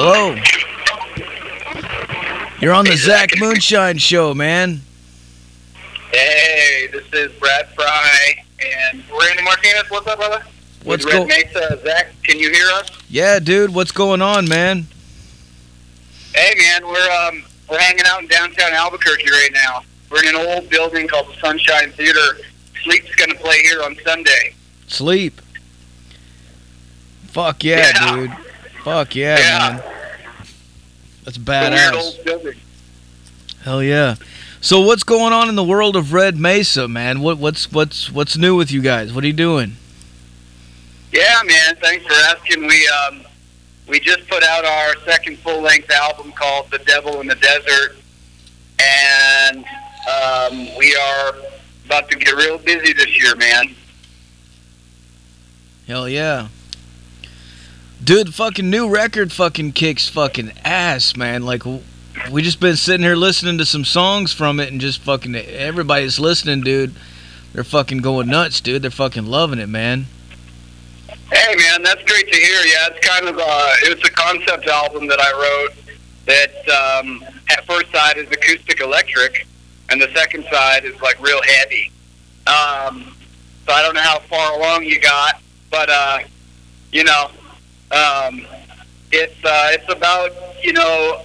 [0.00, 0.32] Hello.
[2.60, 4.80] You're on the Zach Moonshine Show, man.
[6.12, 8.44] Hey, this is Brad Fry
[8.92, 9.86] and Randy Martinez.
[9.88, 10.44] What's up, brother?
[10.84, 12.88] What's Red Mesa, Zach, can you hear us?
[13.10, 13.74] Yeah, dude.
[13.74, 14.86] What's going on, man?
[16.32, 19.82] Hey, man, we're um we're hanging out in downtown Albuquerque right now.
[20.12, 22.38] We're in an old building called the Sunshine Theater.
[22.84, 24.54] Sleep's gonna play here on Sunday.
[24.86, 25.40] Sleep.
[27.32, 28.14] Fuck yeah, Yeah.
[28.14, 28.36] dude.
[28.88, 29.58] Fuck yeah, Yeah.
[29.58, 29.82] man.
[31.24, 32.56] That's It's a weird badass.
[33.62, 34.14] Hell yeah.
[34.62, 37.20] So what's going on in the world of Red Mesa, man?
[37.20, 39.12] What what's what's what's new with you guys?
[39.12, 39.76] What are you doing?
[41.12, 41.76] Yeah, man.
[41.76, 42.66] Thanks for asking.
[42.66, 43.24] We um
[43.88, 47.96] we just put out our second full length album called The Devil in the Desert,
[48.80, 49.64] and
[50.08, 51.34] um, we are
[51.84, 53.74] about to get real busy this year, man.
[55.86, 56.48] Hell yeah.
[58.08, 61.42] Dude, fucking new record fucking kicks fucking ass, man.
[61.42, 65.36] Like we just been sitting here listening to some songs from it and just fucking
[65.36, 66.94] everybody's listening, dude.
[67.52, 68.80] They're fucking going nuts, dude.
[68.80, 70.06] They're fucking loving it, man.
[71.30, 72.60] Hey, man, that's great to hear.
[72.62, 75.76] Yeah, it's kind of uh, it was a concept album that I wrote.
[76.24, 79.46] That um, at first side is acoustic electric,
[79.90, 81.92] and the second side is like real heavy.
[82.46, 83.14] Um,
[83.66, 86.20] so I don't know how far along you got, but uh,
[86.90, 87.32] you know,
[87.90, 88.46] um,
[89.12, 91.22] it's uh, it's about you know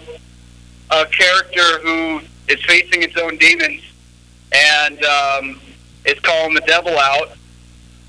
[0.92, 3.82] a character who is facing its own demons
[4.54, 5.60] and um,
[6.06, 7.30] is calling the devil out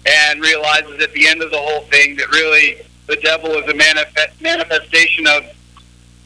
[0.06, 3.75] and realizes at the end of the whole thing that really the devil is a
[3.75, 5.44] manifest, manifestation of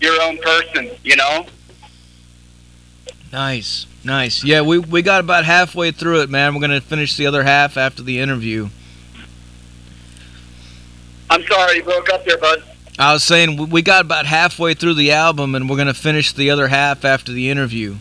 [0.00, 1.46] your own person, you know?
[3.32, 3.86] Nice.
[4.04, 4.42] Nice.
[4.44, 6.54] Yeah, we we got about halfway through it, man.
[6.54, 8.68] We're going to finish the other half after the interview.
[11.30, 12.62] I'm sorry you broke up there, bud.
[12.98, 16.32] I was saying we- got about halfway through the album and we're going to finish
[16.32, 17.96] the other half after the interview.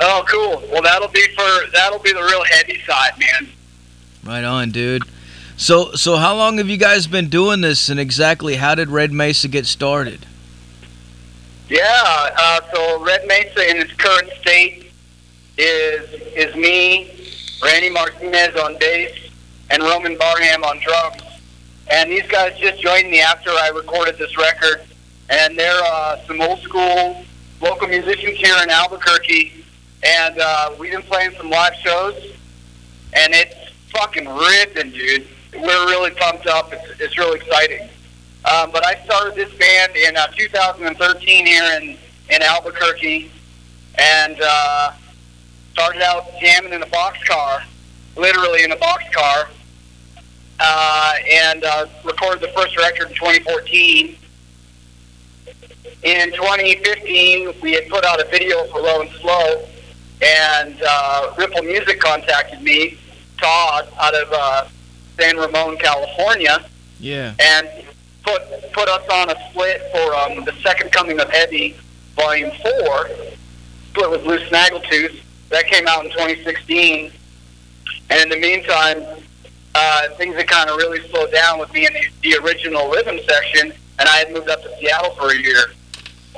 [0.00, 0.62] Oh, cool.
[0.72, 3.48] Well, that'll be for that'll be the real heavy side, man.
[4.24, 5.04] Right on, dude.
[5.56, 9.12] So so how long have you guys been doing this and exactly how did Red
[9.12, 10.26] Mesa get started?
[11.68, 12.30] Yeah.
[12.36, 14.90] Uh, so Red Mesa in its current state
[15.56, 17.30] is is me,
[17.62, 19.30] Randy Martinez on bass,
[19.70, 21.22] and Roman Barham on drums.
[21.90, 24.82] And these guys just joined me after I recorded this record,
[25.28, 27.24] and they're uh, some old school
[27.60, 29.64] local musicians here in Albuquerque,
[30.02, 32.14] and uh, we've been playing some live shows,
[33.14, 33.54] and it's
[33.90, 35.26] fucking ripping, dude.
[35.54, 36.72] We're really pumped up.
[36.72, 37.88] It's, it's really exciting.
[38.44, 41.96] Um, but I started this band in uh, 2013 here in,
[42.30, 43.30] in Albuquerque,
[43.98, 44.92] and uh,
[45.72, 47.62] started out jamming in a boxcar,
[48.16, 49.48] literally in a boxcar,
[50.60, 54.16] uh, and uh, recorded the first record in 2014.
[56.02, 59.64] In 2015, we had put out a video for Low and Slow,
[60.22, 62.98] and uh, Ripple Music contacted me,
[63.38, 64.68] Todd, out of uh,
[65.18, 66.64] San Ramon, California,
[67.00, 67.34] Yeah.
[67.40, 67.68] and
[68.22, 71.76] put put us on a split for um, the second coming of Heavy,
[72.16, 73.08] Volume Four,
[73.90, 75.20] split with Blue Snaggletooth.
[75.50, 77.12] That came out in 2016.
[78.10, 79.02] And in the meantime,
[79.74, 83.18] uh, things had kind of really slowed down with me in the, the original rhythm
[83.28, 85.72] section, and I had moved up to Seattle for a year.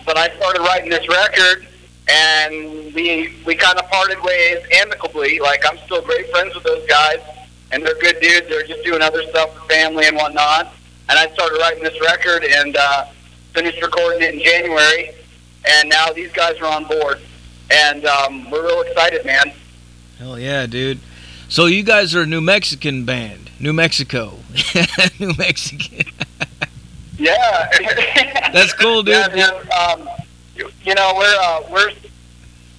[0.05, 1.67] But I started writing this record,
[2.09, 5.39] and we we kind of parted ways amicably.
[5.41, 7.19] Like I'm still great friends with those guys,
[7.73, 8.49] and they're good dudes.
[8.49, 10.73] They're just doing other stuff with family and whatnot.
[11.09, 13.07] And I started writing this record and uh,
[13.53, 15.11] finished recording it in January.
[15.69, 17.21] And now these guys are on board,
[17.71, 19.53] and um, we're real excited, man.
[20.19, 21.01] Hell yeah, dude.
[21.49, 23.51] So you guys are a New Mexican band.
[23.61, 24.35] New Mexico.
[25.21, 26.13] New Mexican.
[27.19, 27.69] Yeah,
[28.53, 29.15] That's cool, dude.
[29.35, 29.47] Yeah.
[29.47, 30.09] Um,
[30.55, 31.91] you, know, we're uh, we're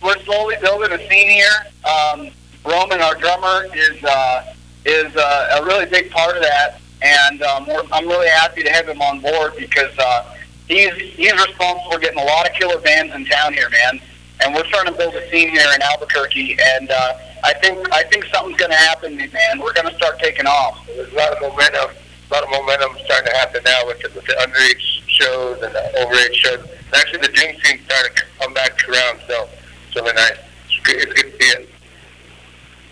[0.03, 1.66] we're slowly building a scene here.
[1.85, 2.29] Um,
[2.66, 4.53] Roman, our drummer, is uh,
[4.85, 8.69] is uh, a really big part of that, and um, we're, I'm really happy to
[8.69, 10.35] have him on board because uh,
[10.67, 13.99] he's he's responsible for getting a lot of killer bands in town here, man.
[14.43, 17.13] And we're trying to build a scene here in Albuquerque, and uh,
[17.43, 19.59] I think I think something's going to happen, man.
[19.59, 20.85] We're going to start taking off.
[20.85, 21.89] There's a lot of momentum.
[22.29, 25.73] A lot of momentum starting to happen now with the, with the underage shows and
[25.73, 26.59] the overage shows.
[26.61, 29.22] And actually, the dream scene's starting to come back around.
[29.28, 29.49] So
[29.87, 30.37] it's really nice.
[30.66, 31.69] It's good, it's good to see it.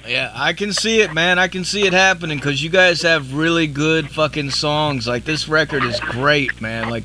[0.07, 1.37] Yeah, I can see it, man.
[1.37, 5.07] I can see it happening because you guys have really good fucking songs.
[5.07, 6.89] Like this record is great, man.
[6.89, 7.03] Like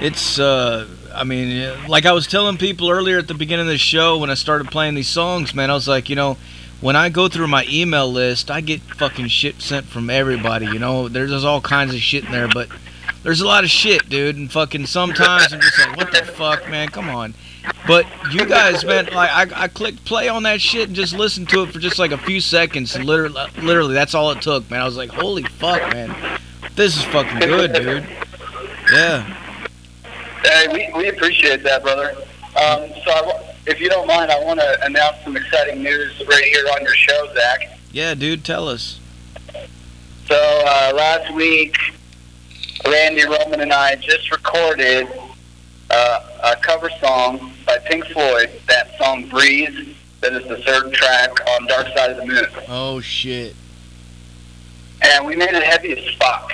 [0.00, 3.78] it's, uh, I mean, like I was telling people earlier at the beginning of the
[3.78, 5.70] show when I started playing these songs, man.
[5.70, 6.36] I was like, you know,
[6.80, 10.66] when I go through my email list, I get fucking shit sent from everybody.
[10.66, 12.68] You know, there's, all kinds of shit in there, but
[13.22, 16.68] there's a lot of shit, dude, and fucking sometimes I'm just like, what the fuck,
[16.68, 16.88] man?
[16.88, 17.34] Come on.
[17.86, 21.48] But you guys, man, like I, I clicked play on that shit and just listened
[21.50, 22.96] to it for just like a few seconds.
[22.98, 24.80] Literally, literally, that's all it took, man.
[24.80, 26.14] I was like, holy fuck, man,
[26.76, 28.06] this is fucking good, dude.
[28.92, 29.47] Yeah.
[30.42, 32.14] Hey, we, we appreciate that, brother.
[32.56, 36.44] Um, so, I, if you don't mind, I want to announce some exciting news right
[36.44, 37.78] here on your show, Zach.
[37.92, 39.00] Yeah, dude, tell us.
[40.26, 41.76] So, uh, last week,
[42.86, 45.08] Randy Roman and I just recorded
[45.90, 51.30] uh, a cover song by Pink Floyd, that song Breathe, that is the third track
[51.48, 52.46] on Dark Side of the Moon.
[52.68, 53.54] Oh, shit.
[55.00, 56.52] And we made it heavy as fuck.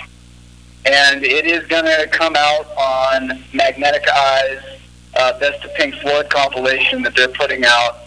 [0.87, 4.81] And it is going to come out on Magnetic Eyes,
[5.17, 8.01] uh, Best of Pink Floyd compilation that they're putting out.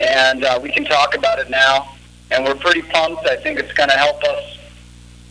[0.00, 1.94] And uh, we can talk about it now.
[2.30, 3.26] And we're pretty pumped.
[3.26, 4.58] I think it's going to help us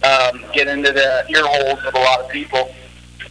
[0.03, 2.73] um, get into the ear holes of a lot of people,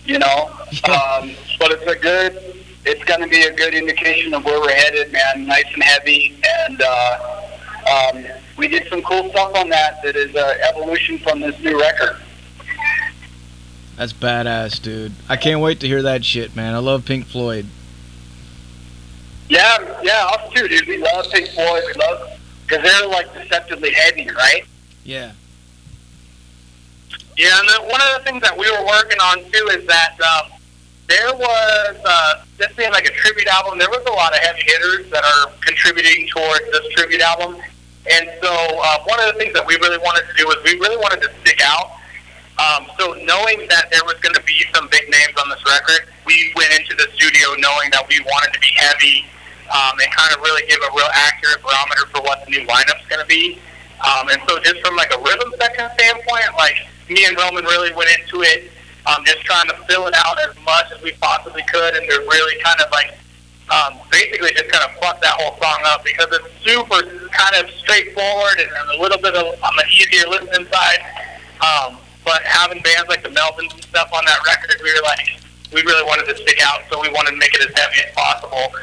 [0.05, 0.51] you know.
[0.85, 4.75] Um, but it's a good, it's going to be a good indication of where we're
[4.75, 5.47] headed, man.
[5.47, 7.47] Nice and heavy, and uh,
[7.91, 8.25] um,
[8.57, 10.03] we did some cool stuff on that.
[10.03, 12.21] That is uh, evolution from this new record.
[13.97, 15.13] That's badass, dude.
[15.29, 16.75] I can't wait to hear that shit, man.
[16.75, 17.67] I love Pink Floyd.
[19.49, 20.87] Yeah, yeah, us too, dude.
[20.87, 21.83] We love Pink Floyd.
[21.87, 24.63] We love because they're like deceptively heavy, right?
[25.05, 25.33] Yeah.
[27.37, 30.17] Yeah, and then one of the things that we were working on too is that
[30.21, 30.53] um,
[31.07, 33.79] there was uh, this being like a tribute album.
[33.79, 37.57] There was a lot of heavy hitters that are contributing towards this tribute album,
[38.11, 40.79] and so uh, one of the things that we really wanted to do was we
[40.81, 41.96] really wanted to stick out.
[42.57, 46.09] Um, so knowing that there was going to be some big names on this record,
[46.25, 49.29] we went into the studio knowing that we wanted to be heavy
[49.69, 53.05] um, and kind of really give a real accurate barometer for what the new lineup's
[53.09, 53.61] going to be.
[54.01, 56.77] Um, and so just from like a rhythm section standpoint, like
[57.09, 58.73] me and Roman really went into it,
[59.07, 62.17] um, just trying to fill it out as much as we possibly could, and to
[62.25, 63.17] really kind of like
[63.71, 67.71] um, basically just kind of fuck that whole song up because it's super kind of
[67.71, 71.03] straightforward and a little bit of on the easier listening side.
[71.61, 75.41] Um, but having bands like the Melvins and stuff on that record, we were like,
[75.73, 78.15] we really wanted to stick out, so we wanted to make it as heavy as
[78.15, 78.75] possible.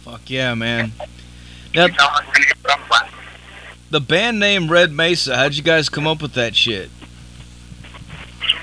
[0.00, 0.90] Fuck yeah, man.
[1.74, 1.86] Now,
[3.90, 6.90] the band name Red Mesa, how'd you guys come up with that shit?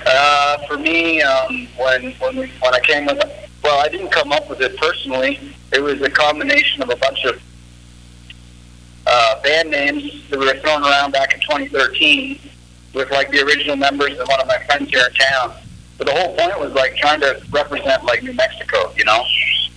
[0.04, 3.18] Uh, for me, um, when when we, when I came with,
[3.62, 5.38] well, I didn't come up with it personally.
[5.72, 7.40] It was a combination of a bunch of
[9.06, 12.38] uh, band names that were thrown around back in 2013
[12.98, 15.54] with like the original members and one of my friends here in town.
[15.96, 19.24] But the whole point was like trying to represent like New Mexico, you know.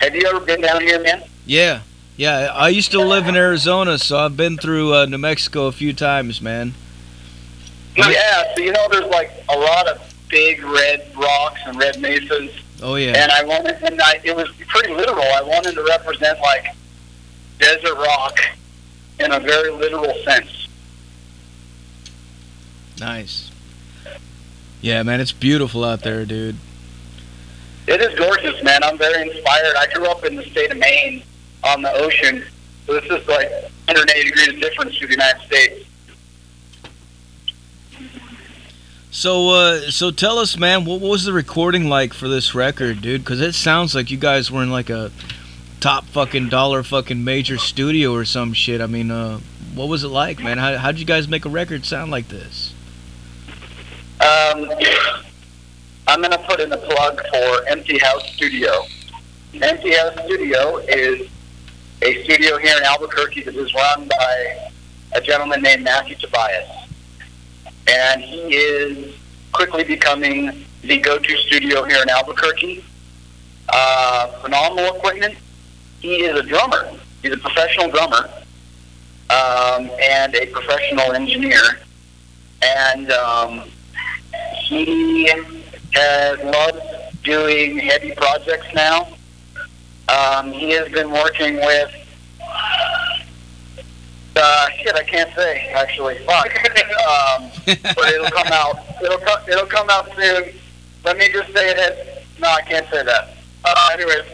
[0.00, 1.22] Have you ever been down here, man?
[1.46, 1.80] Yeah,
[2.16, 2.50] yeah.
[2.52, 5.92] I used to live in Arizona, so I've been through uh, New Mexico a few
[5.92, 6.74] times, man.
[7.96, 12.50] Yeah, so you know, there's like a lot of big red rocks and red mesas.
[12.82, 13.12] Oh yeah.
[13.16, 15.22] And I wanted, and I, it was pretty literal.
[15.22, 16.66] I wanted to represent like
[17.60, 18.36] desert rock
[19.20, 20.61] in a very literal sense.
[23.02, 23.50] Nice.
[24.80, 26.54] Yeah, man, it's beautiful out there, dude.
[27.88, 28.84] It is gorgeous, man.
[28.84, 29.74] I'm very inspired.
[29.76, 31.24] I grew up in the state of Maine
[31.64, 32.44] on the ocean,
[32.86, 35.84] so this is like 180 degrees difference to the United States.
[39.10, 43.22] So, uh, so tell us, man, what was the recording like for this record, dude?
[43.22, 45.10] Because it sounds like you guys were in like a
[45.80, 48.80] top fucking dollar fucking major studio or some shit.
[48.80, 49.40] I mean, uh,
[49.74, 50.58] what was it like, man?
[50.58, 52.71] How how'd you guys make a record sound like this?
[54.22, 54.70] Um,
[56.06, 58.84] I'm going to put in a plug for Empty House Studio.
[59.60, 61.28] Empty House Studio is
[62.02, 64.70] a studio here in Albuquerque that is run by
[65.14, 66.70] a gentleman named Matthew Tobias.
[67.88, 69.16] And he is
[69.50, 72.84] quickly becoming the go-to studio here in Albuquerque.
[73.70, 75.36] Uh, phenomenal equipment.
[75.98, 76.92] He is a drummer.
[77.22, 78.30] He's a professional drummer
[79.30, 81.80] um, and a professional engineer.
[82.62, 83.64] And um,
[84.62, 85.28] he
[85.92, 86.80] has loved
[87.22, 89.08] doing heavy projects now.
[90.08, 91.90] Um, he has been working with
[94.36, 94.94] uh, shit.
[94.94, 96.18] I can't say actually.
[96.18, 96.46] Fuck.
[97.08, 98.76] um, but it'll come out.
[99.02, 99.40] It'll come.
[99.48, 100.54] It'll come out soon.
[101.04, 101.76] Let me just say it.
[101.76, 103.36] Has, no, I can't say that.
[103.64, 104.24] Uh, anyways,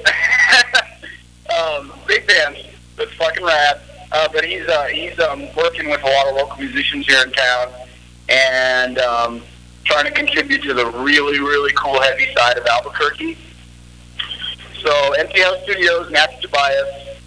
[1.59, 2.57] um, big band.
[2.99, 3.81] It's fucking rad.
[4.11, 7.31] Uh, but he's uh, he's um, working with a lot of local musicians here in
[7.33, 7.73] town,
[8.29, 9.43] and um,
[9.89, 13.37] trying to contribute to the really, really cool heavy side of Albuquerque.
[14.83, 17.19] So MTL Studios, Matthew Tobias,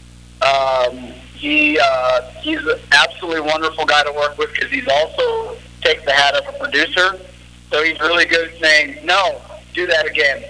[0.42, 0.98] um,
[1.36, 6.14] he uh, he's an absolutely wonderful guy to work with because he's also takes the
[6.14, 7.20] hat of a producer.
[7.72, 9.42] So he's really good at saying, no,
[9.74, 10.44] do that again.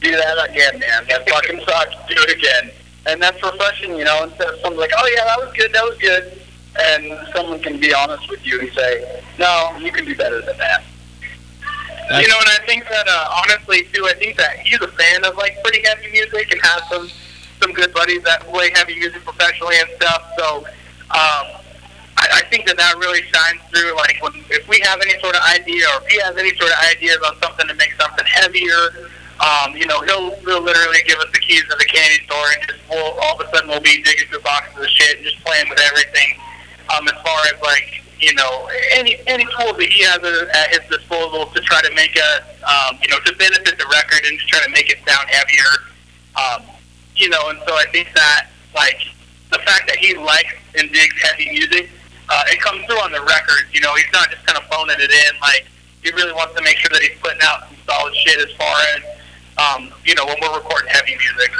[0.00, 1.04] Do that again, man.
[1.08, 1.94] That fucking sucks.
[2.08, 2.70] Do it again.
[3.06, 5.84] And that's refreshing, you know, instead of someone like, oh, yeah, that was good, that
[5.84, 6.40] was good.
[6.80, 10.56] And someone can be honest with you and say, no, you can do better than
[10.58, 10.84] that.
[12.12, 14.88] That's- you know, and I think that, uh, honestly, too, I think that he's a
[14.88, 17.10] fan of, like, pretty heavy music and has some,
[17.60, 20.22] some good buddies that play heavy music professionally and stuff.
[20.38, 20.56] So,
[21.10, 21.44] um,
[22.20, 23.96] I, I think that that really shines through.
[23.96, 26.70] Like, when, if we have any sort of idea, or if he has any sort
[26.70, 29.08] of idea about something to make something heavier,
[29.40, 32.68] um, you know, he'll, he'll literally give us the keys to the candy store, and
[32.68, 35.42] just we'll, all of a sudden we'll be digging through boxes of shit and just
[35.42, 36.36] playing with everything.
[36.94, 40.88] Um, as far as like, you know, any any tools that he has at his
[40.88, 44.46] disposal to try to make us, um, you know, to benefit the record and to
[44.46, 45.72] try to make it sound heavier.
[46.38, 46.62] Um,
[47.16, 49.02] you know, and so I think that like
[49.50, 51.90] the fact that he likes and digs heavy music,
[52.30, 53.66] uh, it comes through on the records.
[53.72, 55.40] You know, he's not just kind of phoning it in.
[55.40, 55.66] Like
[56.02, 58.76] he really wants to make sure that he's putting out some solid shit as far
[58.94, 59.02] as
[59.58, 61.50] um, you know when we're recording heavy music.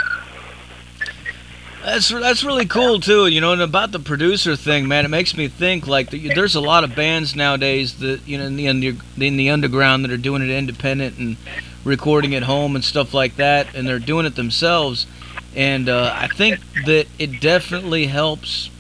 [1.84, 3.52] That's that's really cool too, you know.
[3.52, 6.94] And about the producer thing, man, it makes me think like there's a lot of
[6.94, 10.50] bands nowadays that you know in the under, in the underground that are doing it
[10.50, 11.36] independent and
[11.84, 15.08] recording at home and stuff like that, and they're doing it themselves.
[15.56, 18.70] And uh, I think that it definitely helps.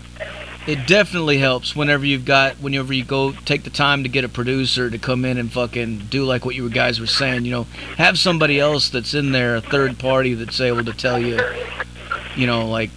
[0.64, 4.28] It definitely helps whenever you've got whenever you go take the time to get a
[4.28, 7.46] producer to come in and fucking do like what you guys were saying.
[7.46, 7.62] You know,
[7.96, 11.40] have somebody else that's in there, a third party that's able to tell you
[12.36, 12.90] you know, like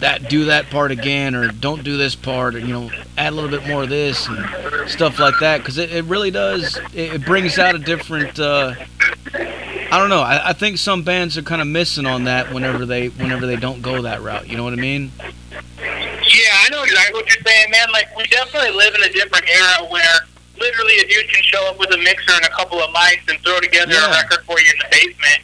[0.00, 3.36] that, do that part again, or don't do this part, or you know, add a
[3.36, 6.76] little bit more of this and stuff like that, because it, it really does.
[6.94, 8.38] It, it brings out a different.
[8.38, 8.74] Uh,
[9.34, 10.20] I don't know.
[10.20, 13.56] I, I think some bands are kind of missing on that whenever they whenever they
[13.56, 14.48] don't go that route.
[14.48, 15.10] You know what I mean?
[15.50, 17.90] Yeah, I know exactly what you're saying, man.
[17.92, 20.14] Like, we definitely live in a different era where
[20.60, 23.38] literally a dude can show up with a mixer and a couple of mics and
[23.40, 24.06] throw together Yeah.
[24.06, 25.40] a record for you in the basement.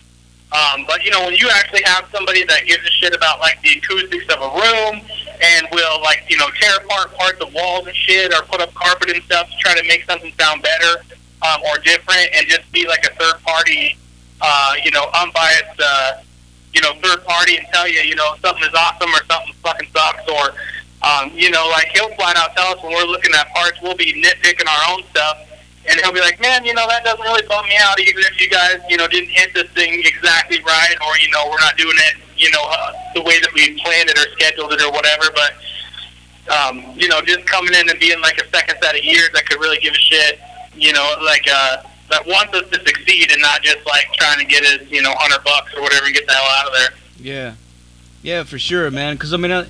[0.52, 3.60] Um, but, you know, when you actually have somebody that gives a shit about, like,
[3.62, 5.02] the acoustics of a room
[5.42, 8.72] and will, like, you know, tear apart parts of walls and shit or put up
[8.74, 11.02] carpet and stuff to try to make something sound better
[11.42, 13.96] um, or different and just be, like, a third party,
[14.40, 16.12] uh, you know, unbiased, uh,
[16.72, 19.88] you know, third party and tell you, you know, something is awesome or something fucking
[19.92, 20.54] sucks or,
[21.02, 23.96] um, you know, like he'll flat out tell us when we're looking at parts, we'll
[23.96, 25.38] be nitpicking our own stuff.
[25.88, 28.40] And he'll be like, man, you know, that doesn't really bum me out even if
[28.40, 31.76] you guys, you know, didn't hit this thing exactly right or, you know, we're not
[31.76, 34.90] doing it, you know, uh, the way that we planned it or scheduled it or
[34.90, 35.30] whatever.
[35.34, 35.52] But,
[36.52, 39.48] um, you know, just coming in and being like a second set of ears that
[39.48, 40.40] could really give a shit,
[40.74, 44.44] you know, like, uh, that wants us to succeed and not just like trying to
[44.44, 46.88] get his, you know, hundred bucks or whatever and get the hell out of there.
[47.18, 47.54] Yeah,
[48.22, 49.14] yeah, for sure, man.
[49.16, 49.66] Because I mean,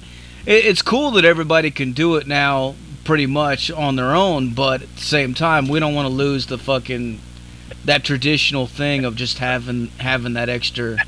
[0.46, 2.74] it's cool that everybody can do it now,
[3.06, 4.52] pretty much on their own.
[4.52, 7.20] But at the same time, we don't want to lose the fucking
[7.84, 10.98] that traditional thing of just having having that extra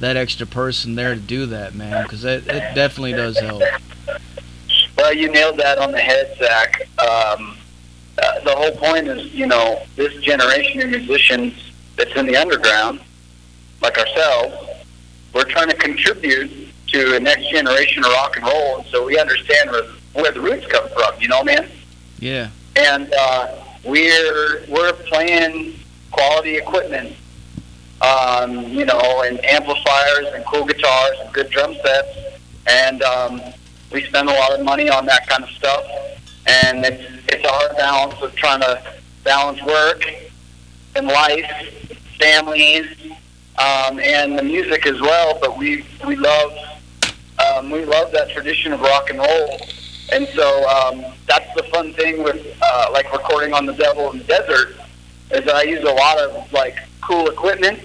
[0.00, 2.02] that extra person there to do that, man.
[2.02, 3.62] Because it, it definitely does help.
[4.98, 6.80] Well, you nailed that on the head, Zach.
[6.98, 7.56] Um,
[8.18, 13.00] uh, the whole point is, you know, this generation of musicians that's in the underground,
[13.82, 14.84] like ourselves,
[15.34, 16.50] we're trying to contribute
[16.88, 19.70] to a next generation of rock and roll, and so we understand
[20.16, 21.20] where, the roots come from.
[21.20, 21.68] You know, man.
[22.18, 23.54] Yeah, and uh,
[23.84, 25.74] we're we're playing
[26.10, 27.14] quality equipment,
[28.00, 33.40] um, you know, and amplifiers and cool guitars and good drum sets, and um,
[33.92, 35.84] we spend a lot of money on that kind of stuff,
[36.46, 38.82] and it's it's our balance of trying to
[39.24, 40.02] balance work
[40.94, 42.86] and life, families,
[43.58, 45.38] um, and the music as well.
[45.40, 46.52] But we we love
[47.44, 49.60] um, we love that tradition of rock and roll.
[50.12, 54.18] And so um, that's the fun thing with uh, like recording on the Devil in
[54.18, 54.76] the Desert
[55.32, 57.80] is that I use a lot of like cool equipment,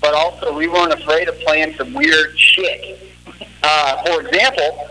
[0.00, 2.98] but also we weren't afraid of playing some weird shit.
[3.62, 4.88] Uh, for example,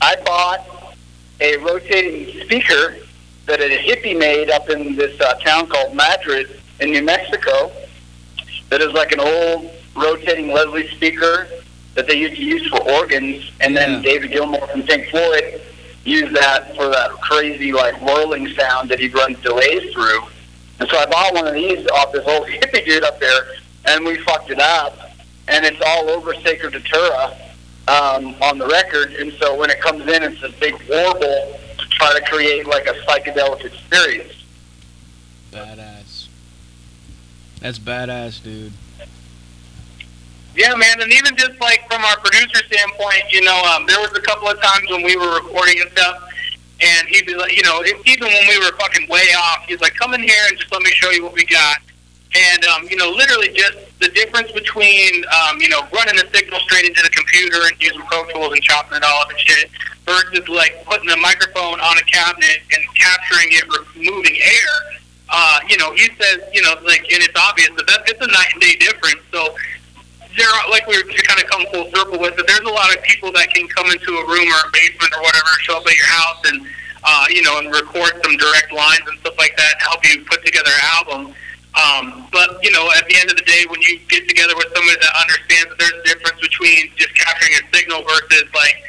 [0.00, 0.96] I bought
[1.40, 2.96] a rotating speaker
[3.46, 7.70] that a hippie made up in this uh, town called Madrid in New Mexico.
[8.68, 11.46] That is like an old rotating Leslie speaker
[11.94, 14.02] that they used to use for organs, and then Yeah.
[14.02, 15.60] David Gilmour from Pink Floyd
[16.04, 20.22] used that for that crazy like whirling sound that he'd run delays through.
[20.78, 23.54] And so I bought one of these off this old hippie dude up there,
[23.86, 24.98] and we fucked it up,
[25.48, 27.36] and it's all over Sacred Datura
[27.88, 29.12] um, on the record.
[29.14, 32.86] And so when it comes in, it's a big warble to try to create like
[32.86, 34.44] a psychedelic experience.
[35.52, 36.28] badass.
[37.60, 38.72] That's badass, dude.
[40.56, 44.10] Yeah, man, and even just like from our producer standpoint, you know, um, there was
[44.16, 46.16] a couple of times when we were recording and stuff,
[46.80, 49.94] And he'd be like, you know, even when we were fucking way off, he's like,
[49.94, 51.76] come in here and just let me show you what we got.
[52.34, 56.60] And, um, you know, literally just the difference between, um, you know, running a signal
[56.60, 59.68] straight into the computer and using Pro Tools and chopping it all up and shit
[60.06, 63.64] versus, like, putting a microphone on a cabinet and capturing it,
[63.96, 65.00] removing air.
[65.28, 68.26] Uh, you know, he says, you know, like, and it's obvious that that's, it's a
[68.26, 69.20] night and day difference.
[69.32, 69.54] So,
[70.36, 72.72] there are, like we were to kind of come full circle with it, there's a
[72.72, 75.76] lot of people that can come into a room or a basement or whatever, show
[75.76, 76.66] up at your house and,
[77.02, 80.44] uh, you know, and record some direct lines and stuff like that, help you put
[80.44, 81.34] together an album.
[81.70, 84.66] Um, but you know, at the end of the day, when you get together with
[84.74, 88.82] somebody that understands that there's a difference between just capturing a signal versus like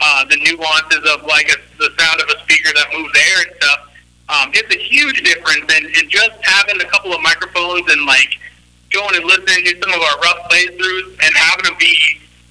[0.00, 3.56] uh, the nuances of like a, the sound of a speaker that moves air and
[3.62, 3.80] stuff,
[4.28, 5.62] um, it's a huge difference.
[5.70, 8.38] And, and just having a couple of microphones and like
[8.94, 11.92] going and listening to some of our rough playthroughs and having them be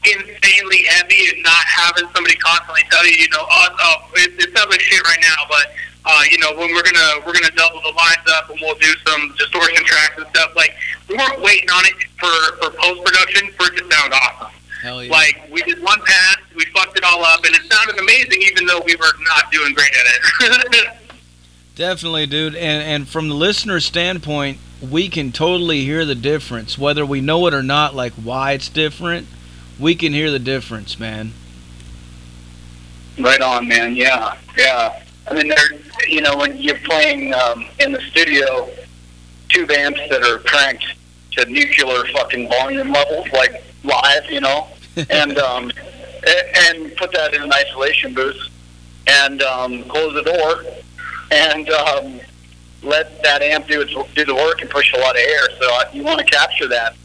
[0.04, 4.56] insanely heavy and not having somebody constantly tell you, you know, oh, oh it, it
[4.56, 5.72] sounds like shit right now, but
[6.06, 8.92] uh, you know, when we're gonna we're gonna double the lines up and we'll do
[9.08, 10.52] some distortion tracks and stuff.
[10.56, 10.76] Like
[11.08, 14.54] we weren't waiting on it for for post production for it to sound awesome.
[14.82, 15.12] Hell yeah.
[15.12, 18.66] Like we did one pass, we fucked it all up, and it sounded amazing, even
[18.66, 20.88] though we were not doing great at it.
[21.76, 22.56] Definitely, dude.
[22.56, 24.58] And and from the listener standpoint,
[24.90, 27.96] we can totally hear the difference, whether we know it or not.
[27.96, 29.28] Like why it's different,
[29.80, 31.34] we can hear the difference, man.
[33.20, 33.96] right on, man.
[33.96, 35.04] Yeah, yeah.
[35.30, 38.70] I mean, they're you know when you're playing um, in the studio,
[39.50, 40.86] two amps that are cranked
[41.34, 44.68] to nuclear fucking volume levels, like live, you know,
[45.10, 45.72] and um,
[46.56, 48.50] and put that in an isolation booth
[49.08, 50.64] and um, close the door
[51.32, 52.20] and um,
[52.84, 55.50] let that amp do its do the work and push a lot of air.
[55.60, 56.96] So uh, you want to capture that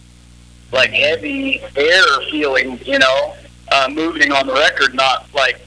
[0.73, 3.35] like heavy air feeling, you know,
[3.73, 5.61] uh, moving on the record, not like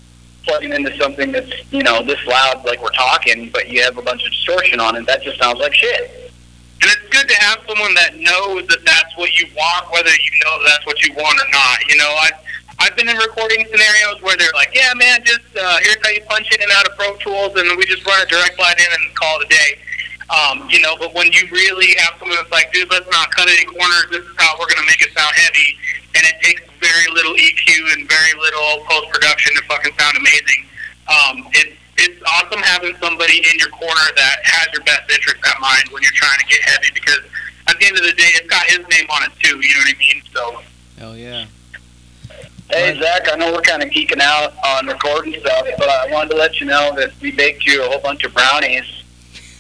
[0.44, 4.02] plugging into something that's you know this loud like we're talking, but you have a
[4.02, 5.06] bunch of distortion on it.
[5.06, 6.32] That just sounds like shit.
[6.82, 10.32] And it's good to have someone that knows that that's what you want, whether you
[10.44, 11.80] know that's what you want or not.
[11.88, 12.32] You know, I
[12.80, 16.22] I've been in recording scenarios where they're like, yeah, man, just uh, here's how you
[16.22, 18.90] punch in and out of Pro Tools, and we just run a direct line in
[18.90, 19.78] and call it a day.
[20.32, 23.50] Um, you know, but when you really have someone that's like, dude, let's not cut
[23.52, 24.08] any corners.
[24.10, 25.76] This is how we're going to make it sound heavy,
[26.16, 30.62] and it takes very little EQ and very little post production to fucking sound amazing.
[31.12, 35.60] Um, it, it's awesome having somebody in your corner that has your best interest at
[35.60, 37.22] mind when you're trying to get heavy because
[37.68, 39.60] at the end of the day, it's got his name on it too.
[39.60, 40.22] You know what I mean?
[40.32, 40.62] So.
[40.98, 41.46] Hell yeah.
[42.72, 46.30] Hey Zach, I know we're kind of geeking out on recording stuff, but I wanted
[46.30, 48.86] to let you know that we baked you a whole bunch of brownies,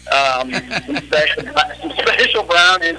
[0.08, 0.52] um,
[0.86, 1.44] some special,
[1.82, 2.98] some special brownies.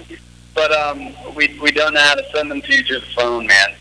[0.55, 3.47] But um, we we don't know how to send them to you through the phone,
[3.47, 3.75] man.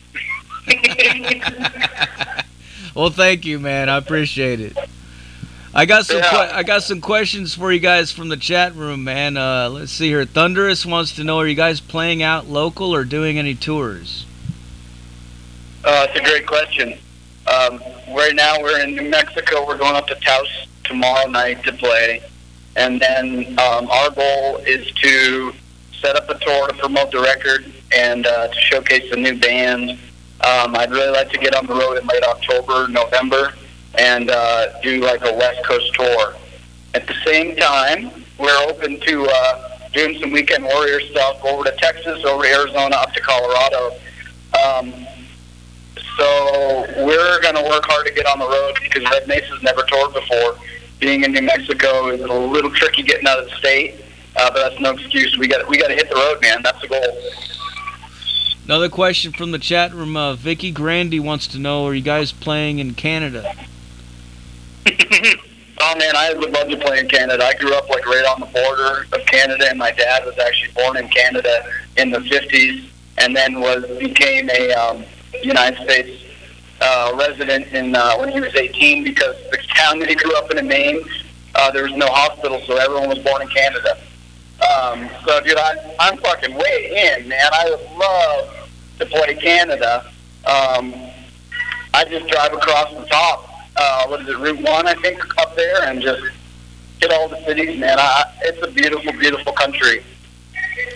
[2.96, 3.90] well, thank you, man.
[3.90, 4.78] I appreciate it.
[5.74, 6.18] I got some.
[6.18, 6.52] Yeah.
[6.54, 9.38] I got some questions for you guys from the chat room, man.
[9.38, 10.26] Uh, let's see here.
[10.26, 14.26] Thunderous wants to know: Are you guys playing out local or doing any tours?
[15.84, 16.94] Uh, it's a great question.
[17.48, 17.82] Um,
[18.16, 19.66] right now we're in New Mexico.
[19.66, 22.22] We're going up to Taos tomorrow night to play,
[22.76, 25.54] and then um, our goal is to
[26.00, 29.92] set up a tour to promote the record and uh, to showcase the new band.
[30.42, 33.54] Um, I'd really like to get on the road in late October, November,
[33.98, 36.36] and uh, do like a West Coast tour.
[36.94, 41.72] At the same time, we're open to uh, doing some weekend warrior stuff over to
[41.78, 43.92] Texas, over to Arizona, up to Colorado.
[44.66, 44.94] Um,
[46.18, 49.84] so we're going to work hard to get on the road because Red Mesa's never
[49.84, 50.58] toured before.
[51.02, 53.96] Being in New Mexico is a little tricky getting out of the state,
[54.38, 55.38] uh, but that's no excuse.
[55.38, 56.62] We got we got to hit the road, man.
[56.62, 57.18] That's the goal.
[58.66, 60.16] Another question from the chat room.
[60.16, 63.52] Uh, Vicky Grandy wants to know: Are you guys playing in Canada?
[65.84, 67.44] Oh man, I would love to play in Canada.
[67.44, 70.72] I grew up like right on the border of Canada, and my dad was actually
[70.74, 71.64] born in Canada
[71.98, 72.88] in the '50s,
[73.18, 75.04] and then was became a um,
[75.42, 76.24] United States
[76.82, 80.50] uh, resident in uh, when he was 18 because the town that he grew up
[80.52, 81.02] in in Maine,
[81.56, 83.98] uh, there was no hospital, so everyone was born in Canada.
[84.62, 87.50] Um, so, dude, I, I'm fucking way in, man.
[87.52, 90.06] I would love to play Canada.
[90.46, 90.94] Um,
[91.94, 93.50] I just drive across the top.
[93.76, 94.88] Uh, what is it, Route One?
[94.88, 96.22] I think up there, and just
[97.02, 97.98] hit all the cities, man.
[98.00, 100.04] I, it's a beautiful, beautiful country.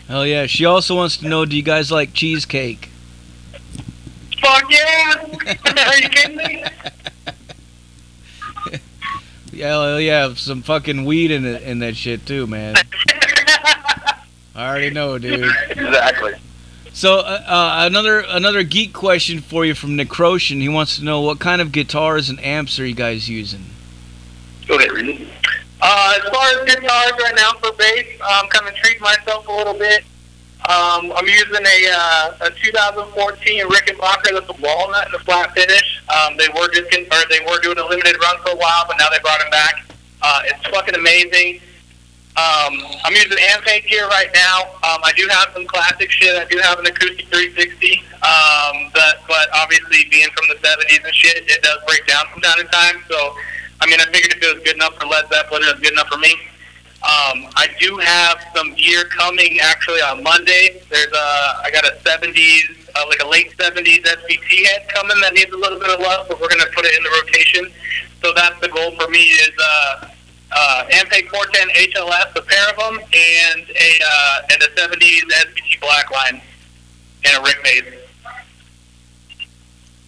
[0.07, 0.45] Hell yeah.
[0.45, 2.89] She also wants to know: Do you guys like cheesecake?
[4.45, 5.87] Fuck yeah!
[5.87, 6.63] Are you kidding me?
[9.51, 10.33] Yeah, yeah.
[10.35, 12.75] Some fucking weed in it in that shit too, man.
[14.53, 15.49] I already know, dude.
[15.69, 16.33] exactly.
[16.93, 20.61] So uh, uh, another another geek question for you from Necrosian.
[20.61, 23.65] He wants to know what kind of guitars and amps are you guys using?
[24.69, 25.27] Okay.
[25.81, 29.51] Uh, as far as guitars right now for bass, I'm kind of treating myself a
[29.51, 30.03] little bit.
[30.65, 36.01] Um, I'm using a, uh, a 2014 Rickenbacker that's a walnut and a flat finish.
[36.09, 38.97] Um, they were just or they were doing a limited run for a while, but
[38.97, 39.85] now they brought him back.
[40.23, 41.61] Uh, it's fucking amazing.
[42.35, 44.63] Um, I'm using Ampeg gear right now.
[44.81, 46.35] Um, I do have some classic shit.
[46.35, 48.01] I do have an acoustic 360.
[48.25, 52.41] Um, but, but obviously, being from the 70s and shit, it does break down from
[52.41, 53.03] time to time.
[53.07, 53.37] So,
[53.81, 55.93] I mean, I figured if it was good enough for Led Zeppelin, it was good
[55.93, 56.35] enough for me.
[57.05, 60.81] Um, I do have some gear coming actually on Monday.
[60.89, 65.33] There's a, I got a 70s, uh, like a late 70s SVT head coming that
[65.35, 67.71] needs a little bit of love, but we're going to put it in the rotation.
[68.23, 70.07] So that's the goal for me is uh,
[70.51, 75.79] uh, Ampeg 410 HLS, a pair of them, and a uh, and a 70s SVT
[75.81, 76.41] Blackline,
[77.23, 77.83] and a Rick bass.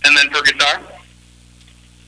[0.06, 0.82] And then for guitar,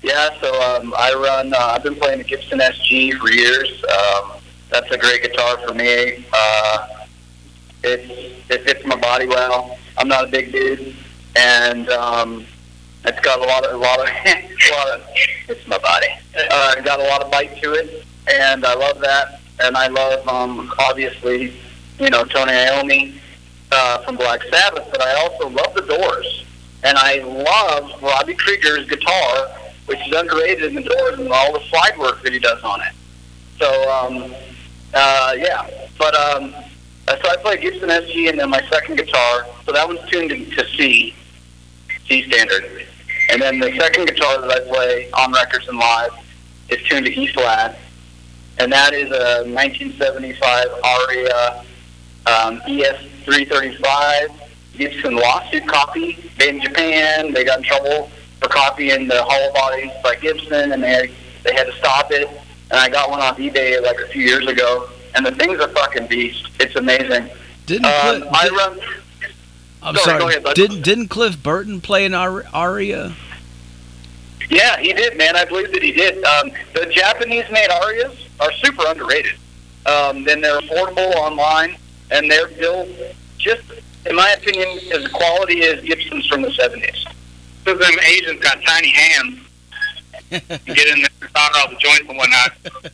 [0.01, 1.53] Yeah, so um, I run.
[1.53, 3.83] Uh, I've been playing a Gibson SG for years.
[3.83, 4.38] Um,
[4.69, 6.25] that's a great guitar for me.
[6.31, 6.87] Uh,
[7.83, 9.77] it's it fits my body well.
[9.97, 10.95] I'm not a big dude,
[11.35, 12.45] and um,
[13.05, 15.07] it's got a lot of a lot of a lot of
[15.47, 16.07] it's my body.
[16.51, 19.41] Uh, got a lot of bite to it, and I love that.
[19.61, 21.53] And I love um, obviously,
[21.99, 23.19] you know, Tony Iommi
[23.71, 26.45] uh, from Black Sabbath, but I also love the Doors,
[26.83, 29.49] and I love Robby Krieger's guitar,
[29.85, 32.79] which is underrated in the Doors, and all the slide work that he does on
[32.81, 32.93] it.
[33.57, 34.33] So, um,
[34.93, 36.53] uh, yeah, but um,
[37.07, 39.45] uh, so I play Gibson SG, and then my second guitar.
[39.65, 41.13] So that one's tuned to, C,
[42.07, 42.85] C standard,
[43.31, 46.11] and then the second guitar that I play on records and live
[46.69, 47.77] is tuned to E flat,
[48.57, 51.63] and that is a 1975 Aria
[52.25, 57.33] um, ES335 Gibson lawsuit copy made in Japan.
[57.33, 61.65] They got in trouble for copying the hollow bodies by Gibson, and they they had
[61.65, 62.29] to stop it.
[62.71, 65.67] And I got one off eBay like a few years ago, and the thing's a
[65.69, 66.47] fucking beast.
[66.59, 67.29] It's amazing.
[67.65, 68.79] Didn't Um, Cliff, I did, run.
[69.81, 70.19] I'm go ahead, sorry.
[70.19, 70.55] go ahead, bud.
[70.55, 73.15] didn't didn't Cliff Burton play an Ar- aria?
[74.49, 75.35] Yeah, he did, man.
[75.35, 76.23] I believe that he did.
[76.23, 79.35] Um, the Japanese-made Arias are super underrated.
[79.85, 81.77] Um, then they're affordable online,
[82.11, 82.89] and they're built
[83.37, 83.61] just,
[84.07, 87.05] in my opinion, as quality as Gibsons from the '70s.
[87.63, 89.39] so them Asians got tiny hands.
[90.29, 92.51] Get in there and solder all the joints and whatnot.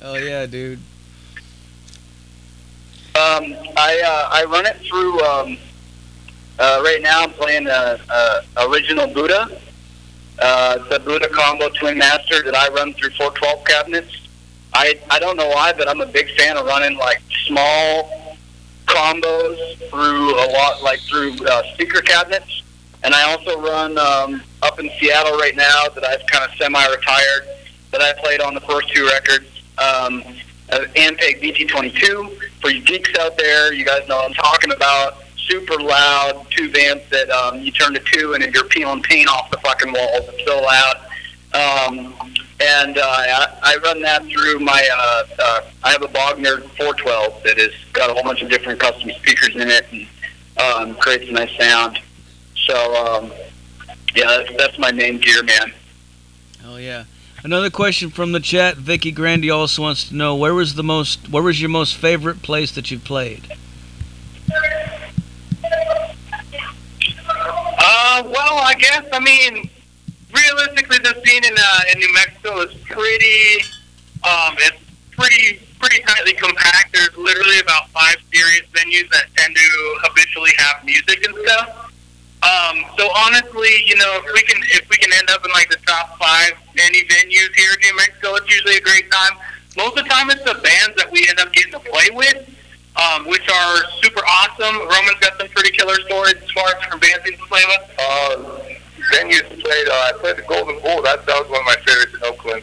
[0.00, 0.78] Oh yeah, dude.
[3.16, 5.20] Um, I uh, I run it through.
[5.22, 5.58] Um,
[6.56, 9.60] uh, right now, I'm playing a, a original Budda,
[10.38, 14.28] uh, the Budda Combo Twin Master that I run through 412 cabinets.
[14.72, 18.36] I I don't know why, but I'm a big fan of running like small
[18.86, 22.62] combos through a lot, like through uh, speaker cabinets.
[23.02, 27.48] And I also run um, up in Seattle right now that I've kind of semi-retired
[27.92, 29.46] that I played on the first two records.
[29.78, 30.22] Um,
[30.70, 33.72] uh, Ampeg VT22 for you geeks out there.
[33.72, 35.22] You guys know what I'm talking about.
[35.36, 39.50] Super loud tube amp that um, you turn to two and you're peeling paint off
[39.50, 40.28] the fucking walls.
[40.28, 40.96] It's so loud.
[41.54, 42.14] Um,
[42.60, 44.88] and uh, I, I run that through my.
[44.92, 48.80] Uh, uh, I have a Bogner 412 that has got a whole bunch of different
[48.80, 50.06] custom speakers in it and
[50.58, 52.00] um, creates a nice sound.
[52.56, 53.32] So um,
[54.14, 55.72] yeah, that's, my name, gear, man.
[56.64, 57.04] Oh yeah.
[57.44, 58.76] Another question from the chat.
[58.76, 62.42] Vicky Grandy also wants to know where was the most, where was your most favorite
[62.42, 63.42] place that you played?
[67.80, 69.70] Uh, well, I guess I mean,
[70.34, 73.62] realistically, the scene in uh, in New Mexico is pretty,
[74.24, 74.76] um, it's
[75.12, 76.92] pretty pretty tightly compact.
[76.92, 81.87] There's literally about five serious venues that tend to habitually have music and stuff.
[82.42, 85.68] Um, so honestly, you know, if we can if we can end up in like
[85.70, 89.38] the top five any venues here in New Mexico, it's usually a great time.
[89.76, 92.46] Most of the time, it's the bands that we end up getting to play with,
[92.94, 94.76] um, which are super awesome.
[94.86, 97.90] Roman's got some pretty killer stories as far as different bands he's playing with.
[97.98, 98.36] Uh,
[99.14, 99.88] venues played.
[99.88, 101.02] Uh, I played the Golden Bull.
[101.02, 102.62] That that was one of my favorites in Oakland.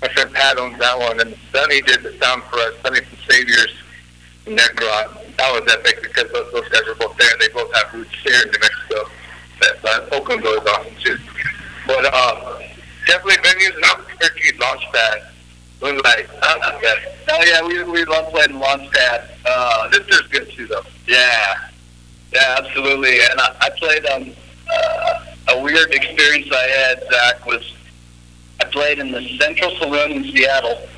[0.00, 2.74] My friend Pat owns that one, and Sonny did the sound for us.
[2.82, 3.76] Sonny from Saviors
[4.46, 4.56] in
[5.42, 7.30] that was epic because those, those guys were both there.
[7.40, 9.10] They both have roots here in New Mexico.
[9.60, 11.18] That uh, Oakland was awesome too.
[11.86, 12.60] But uh,
[13.06, 15.28] definitely venues and Albuquerque Launchpad.
[15.82, 16.28] Moonlight.
[16.40, 16.94] Uh, yeah.
[17.32, 19.30] Oh yeah, we we love playing Launchpad.
[19.44, 20.84] Uh, this is good too though.
[21.08, 21.68] Yeah.
[22.32, 23.18] Yeah, absolutely.
[23.20, 24.30] And I, I played um,
[24.72, 27.74] uh, a weird experience I had, Zach, was
[28.60, 30.88] I played in the Central Saloon in Seattle.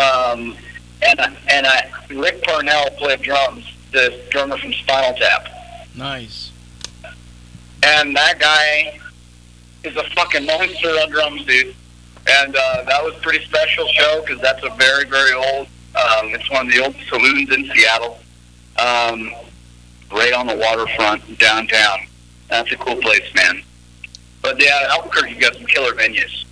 [0.00, 0.56] Um,
[1.02, 5.48] and, and I, Ric Parnell played drums, the drummer from Spinal Tap.
[5.94, 6.52] Nice.
[7.84, 8.98] And that guy
[9.84, 11.74] is a fucking monster on drums, dude.
[12.28, 15.68] and uh, that was a pretty special show because that's a very very old.
[15.94, 18.18] Um, it's one of the old saloons in Seattle,
[18.78, 19.32] um,
[20.12, 22.00] right on the waterfront downtown.
[22.48, 23.62] That's a cool place, man.
[24.42, 26.44] But yeah, Albuquerque got some killer venues.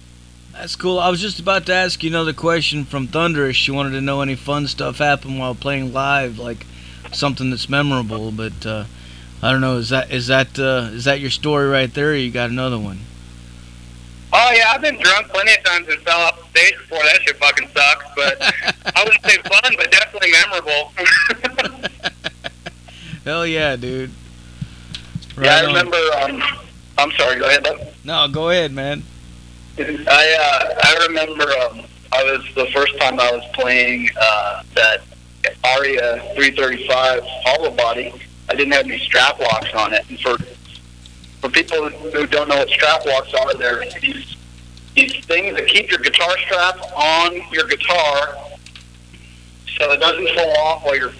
[0.58, 0.98] That's cool.
[0.98, 3.56] I was just about to ask you another question from Thunderous.
[3.56, 6.64] She wanted to know any fun stuff happened while playing live, like
[7.12, 8.32] something that's memorable.
[8.32, 8.84] But uh,
[9.42, 9.76] I don't know.
[9.76, 12.12] Is that is that uh, is that your story right there?
[12.12, 13.00] Or you got another one?
[14.32, 17.02] Oh yeah, I've been drunk plenty of times and fell off the stage before.
[17.02, 18.06] That shit fucking sucks.
[18.16, 18.40] But
[18.96, 20.92] I wouldn't say fun, but definitely memorable.
[23.24, 24.10] Hell yeah, dude.
[25.38, 25.98] yeah, I remember.
[26.22, 26.42] Um,
[26.96, 27.38] I'm sorry.
[27.38, 27.62] Go ahead.
[27.62, 27.92] bud.
[28.04, 29.02] No, go ahead, man.
[29.78, 29.84] I
[30.40, 35.02] uh, I remember um, I was the first time I was playing uh, that
[35.64, 38.12] Aria 335 hollow body.
[38.48, 40.36] I didn't have any strap locks on it, and for
[41.40, 44.36] for people who don't know what strap locks are, they're these
[44.94, 48.34] these things that keep your guitar strap on your guitar,
[49.78, 51.12] so it doesn't fall off while you're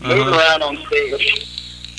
[0.00, 0.38] moving Uh-huh.
[0.38, 1.44] around on stage.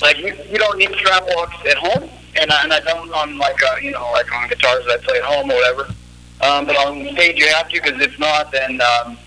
[0.02, 3.36] Like you, you don't need strap locks at home, and I, and I don't on
[3.38, 5.94] like uh, you know like on guitars that I play at home or whatever.
[6.42, 9.18] Um, but on stage you have to because if not, then um,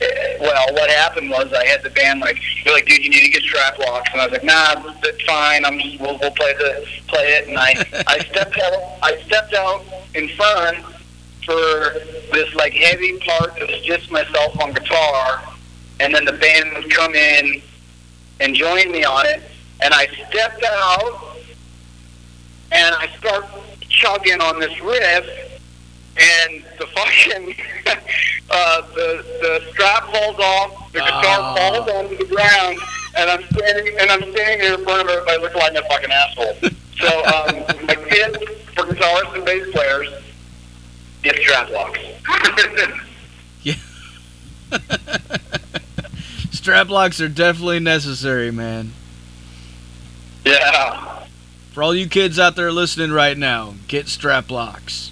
[0.00, 3.22] eh, well, what happened was I had the band like you're like, dude, you need
[3.22, 5.64] to get strap locks, and I was like, nah, that's fine.
[5.64, 7.74] I'm just we'll, we'll play the play it, and I
[8.06, 10.78] I stepped out I stepped out in front
[11.44, 11.94] for
[12.32, 15.42] this like heavy part that was just myself on guitar,
[16.00, 17.62] and then the band would come in
[18.40, 19.42] and join me on it,
[19.80, 21.38] and I stepped out
[22.70, 23.46] and I start
[23.88, 25.26] chugging on this riff,
[26.20, 27.54] and the fucking
[28.50, 31.54] uh, the the strap falls off, the guitar Ah.
[31.56, 32.78] falls onto the ground,
[33.16, 36.10] and I'm standing and I'm standing there in front of everybody looking like a fucking
[36.10, 36.54] asshole.
[37.00, 38.36] So um, my tip
[38.74, 40.08] for guitarists and bass players:
[41.22, 42.00] get strap locks.
[46.50, 48.92] Strap locks are definitely necessary, man.
[50.44, 51.24] yeah.
[51.72, 55.10] For all you kids out there listening right now, get strap locks.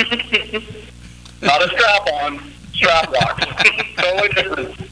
[1.42, 3.44] Not a strap on, strap locks.
[3.96, 4.90] totally different.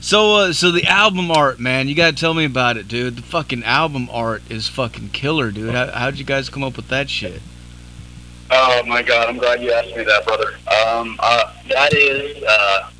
[0.00, 3.16] So, uh, so the album art, man, you gotta tell me about it, dude.
[3.16, 5.74] The fucking album art is fucking killer, dude.
[5.74, 7.42] How, how'd you guys come up with that shit?
[8.50, 9.28] Oh my God!
[9.28, 10.54] I'm glad you asked me that, brother.
[10.66, 12.90] Um, uh, that is uh,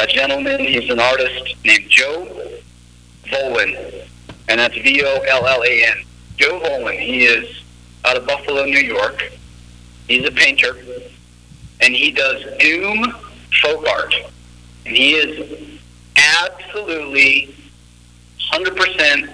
[0.00, 0.58] a gentleman.
[0.58, 2.26] He's an artist named Joe
[3.26, 4.06] Vollan,
[4.48, 6.04] and that's V O L L A N.
[6.36, 6.98] Joe Vollan.
[6.98, 7.62] He is
[8.04, 9.30] out of Buffalo, New York.
[10.10, 10.76] He's a painter,
[11.80, 13.14] and he does doom
[13.62, 14.12] folk art,
[14.84, 15.78] and he is
[16.16, 17.54] absolutely
[18.52, 19.30] 100%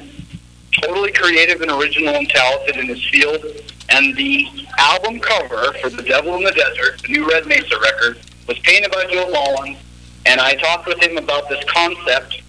[0.83, 3.43] totally creative and original and talented in his field.
[3.89, 8.19] And the album cover for The Devil in the Desert, the new Red Mesa record,
[8.47, 9.79] was painted by Joe Mullins.
[10.27, 12.43] And I talked with him about this concept,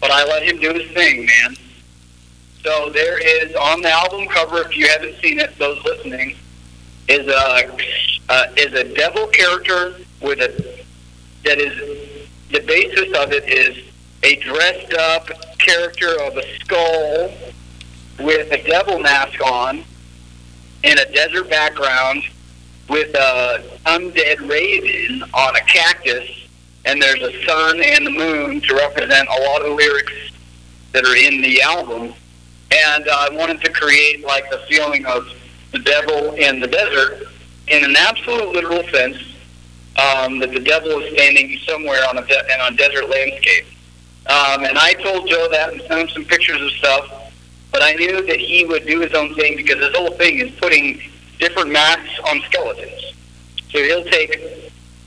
[0.00, 1.56] but I let him do his thing, man.
[2.62, 6.36] So there is on the album cover, if you haven't seen it, those listening,
[7.08, 7.76] is a
[8.28, 10.84] uh, is a devil character with a
[11.44, 13.84] that is the basis of it is
[14.22, 17.32] a dressed up character of a skull
[18.20, 19.84] with a devil mask on
[20.82, 22.22] in a desert background
[22.88, 26.48] with a undead raven on a cactus
[26.84, 30.12] and there's a sun and the moon to represent a lot of lyrics
[30.92, 32.14] that are in the album.
[32.72, 35.26] And uh, I wanted to create like the feeling of
[35.72, 37.28] the devil in the desert
[37.68, 39.18] in an absolute literal sense
[39.96, 43.66] um, that the devil is standing somewhere on a de- in a desert landscape.
[44.26, 47.32] Um, and I told Joe that and sent him some pictures of stuff,
[47.72, 50.50] but I knew that he would do his own thing because his whole thing is
[50.56, 51.00] putting
[51.38, 53.14] different masks on skeletons.
[53.70, 54.38] So he'll take,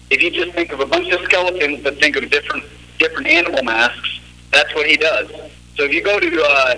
[0.09, 2.63] if you just think of a bunch of skeletons but think of different
[2.99, 4.19] different animal masks,
[4.51, 5.29] that's what he does.
[5.75, 6.75] So if you go to uh,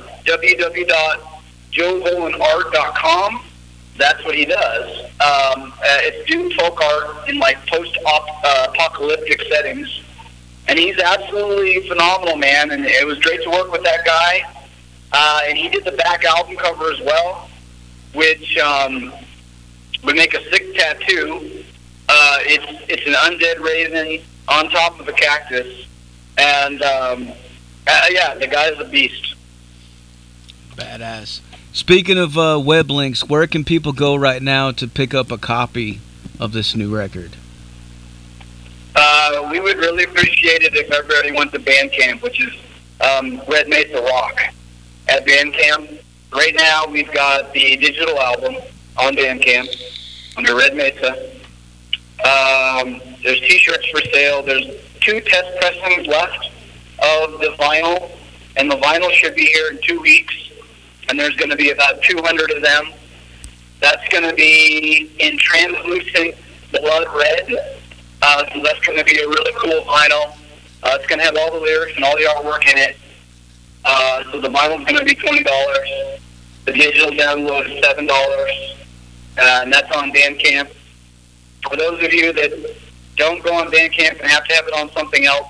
[3.97, 4.99] that's what he does.
[5.21, 10.01] Um, uh, it's doom folk art in like post-apocalyptic settings,
[10.67, 12.71] and he's absolutely phenomenal, man.
[12.71, 14.43] And it was great to work with that guy.
[15.12, 17.49] Uh, and he did the back album cover as well,
[18.13, 19.13] which um,
[20.03, 21.63] would make a sick tattoo.
[22.10, 25.88] Uh, it's it's an undead raven on top of a cactus,
[26.38, 27.32] and um,
[27.88, 29.36] uh, yeah, the guy's a beast.
[30.75, 31.41] Badass.
[31.73, 35.39] Speaking of uh, web links, where can people go right now to pick up a
[35.39, 35.99] copy
[36.39, 37.36] of this new record?
[38.95, 42.53] Uh, we would really appreciate it if everybody went to Bandcamp, which is
[43.01, 44.39] um, Red Mesa Rock
[45.09, 45.99] at Bandcamp.
[46.31, 48.55] Right now, we've got the digital album
[48.97, 49.67] on Bandcamp,
[50.38, 51.31] under Red Mesa.
[52.23, 54.43] Um, there's T-shirts for sale.
[54.43, 54.67] There's
[55.01, 56.51] two test pressings left
[56.99, 58.12] of the vinyl,
[58.57, 60.51] and the vinyl should be here in two weeks.
[61.09, 62.93] And there's going to be about 200 of them.
[63.79, 66.35] That's going to be in translucent
[66.71, 67.77] blood red.
[68.21, 70.37] Uh, so that's going to be a really cool vinyl.
[70.81, 72.97] Uh, it's going to have all the lyrics and all the artwork in it.
[73.85, 75.89] Uh, so the vinyl's going to be twenty dollars.
[76.65, 78.75] The digital download is seven dollars,
[79.37, 80.73] uh, and that's on Bandcamp.
[81.67, 82.75] For those of you that
[83.17, 85.47] don't go on Bandcamp and have to have it on something else,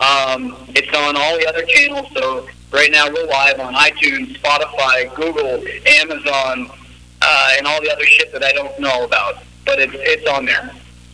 [0.00, 2.08] um, it's on all the other channels.
[2.12, 6.70] So right now we're live on iTunes, Spotify, Google, Amazon,
[7.22, 9.42] uh, and all the other shit that I don't know about.
[9.64, 10.70] But it's it's on there.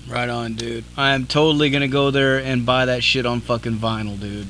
[0.09, 0.85] Right on, dude.
[0.97, 4.47] I am totally gonna go there and buy that shit on fucking vinyl, dude.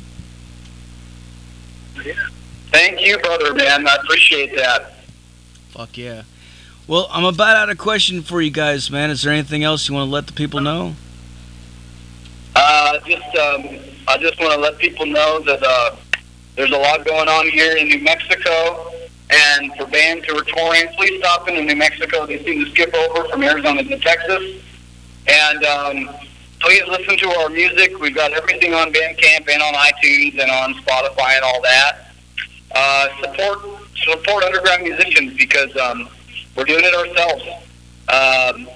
[2.70, 3.86] Thank you, brother, man.
[3.88, 4.92] I appreciate that.
[5.70, 6.22] Fuck yeah.
[6.86, 9.10] Well, I'm about out of question for you guys, man.
[9.10, 10.94] Is there anything else you want to let the people know?
[12.54, 13.66] Uh, just, um,
[14.06, 15.96] I just want to let people know that uh,
[16.56, 18.90] there's a lot going on here in New Mexico.
[19.28, 22.26] And for bands who are touring, please stop into New Mexico.
[22.26, 24.62] They seem to skip over from Arizona to Texas.
[25.26, 26.16] And um,
[26.60, 27.98] please listen to our music.
[27.98, 32.12] We've got everything on Bandcamp and on iTunes and on Spotify and all that.
[32.74, 33.58] Uh, support
[33.96, 36.08] support underground musicians because um,
[36.56, 37.44] we're doing it ourselves.
[38.08, 38.68] Um,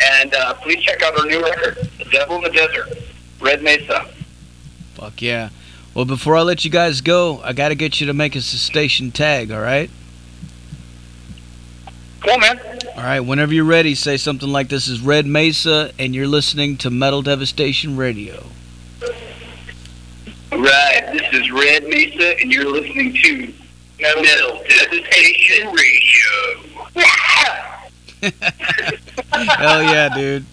[0.00, 2.98] and uh, please check out our new record, The Devil in the Desert,
[3.40, 4.06] Red Mesa.
[4.94, 5.48] Fuck yeah.
[5.96, 8.52] Well, before I let you guys go, I got to get you to make us
[8.52, 9.88] a station tag, all right?
[12.20, 12.60] Cool, man.
[12.94, 16.76] All right, whenever you're ready, say something like this is Red Mesa, and you're listening
[16.78, 18.44] to Metal Devastation Radio.
[20.52, 23.54] Right, this is Red Mesa, and you're listening to
[23.98, 26.60] Metal Devastation Radio.
[29.56, 30.44] Hell yeah, dude.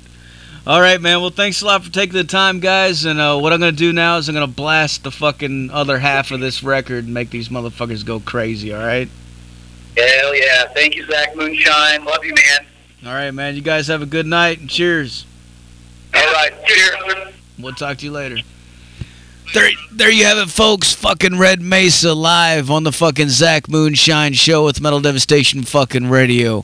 [0.66, 1.20] All right, man.
[1.20, 3.04] Well, thanks a lot for taking the time, guys.
[3.04, 5.72] And uh, what I'm going to do now is I'm going to blast the fucking
[5.72, 9.10] other half of this record and make these motherfuckers go crazy, all right?
[9.98, 10.66] Hell yeah.
[10.74, 12.06] Thank you, Zach Moonshine.
[12.06, 12.66] Love you, man.
[13.06, 13.56] All right, man.
[13.56, 15.26] You guys have a good night and cheers.
[16.16, 16.54] All right.
[16.66, 17.34] Cheers.
[17.60, 18.38] We'll talk to you later.
[19.54, 20.94] There, there you have it, folks.
[20.94, 26.64] Fucking Red Mesa live on the fucking Zach Moonshine show with Metal Devastation fucking radio.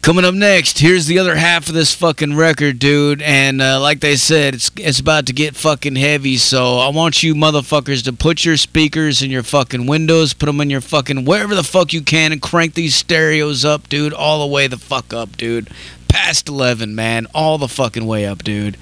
[0.00, 3.20] Coming up next, here's the other half of this fucking record, dude.
[3.20, 6.36] And uh, like they said, it's it's about to get fucking heavy.
[6.36, 10.60] So I want you motherfuckers to put your speakers in your fucking windows, put them
[10.60, 14.40] in your fucking wherever the fuck you can, and crank these stereos up, dude, all
[14.40, 15.68] the way the fuck up, dude.
[16.08, 18.78] Past 11, man, all the fucking way up, dude.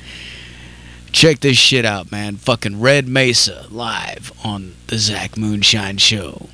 [1.12, 2.36] Check this shit out, man.
[2.36, 6.50] Fucking Red Mesa live on the Zach Moonshine Show.